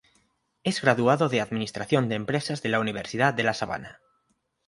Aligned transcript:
Es 0.63 0.81
graduado 0.81 1.29
de 1.29 1.41
Administración 1.41 2.09
de 2.09 2.15
Empresas 2.15 2.63
de 2.63 2.69
la 2.69 2.79
Universidad 2.79 3.35
de 3.35 3.43
La 3.43 3.53
Sabana. 3.53 3.99